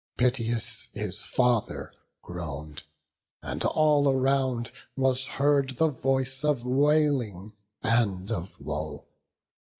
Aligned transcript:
Piteous, 0.17 0.87
his 0.93 1.21
father 1.23 1.93
groan'd; 2.23 2.81
and 3.43 3.63
all 3.63 4.09
around 4.09 4.71
Was 4.95 5.27
heard 5.27 5.77
the 5.77 5.89
voice 5.89 6.43
of 6.43 6.65
wailing 6.65 7.53
and 7.83 8.31
of 8.31 8.59
woe. 8.59 9.05